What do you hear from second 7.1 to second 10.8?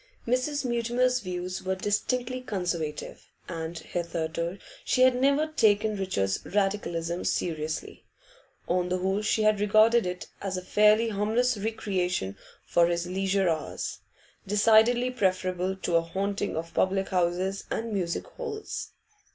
seriously; on the whole she had regarded it as a